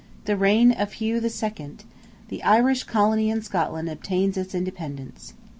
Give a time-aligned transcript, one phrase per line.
[0.27, 5.33] REIGN OF HUGH II.—THE IRISH COLONY IN SCOTLAND OBTAINS ITS INDEPENDENCE.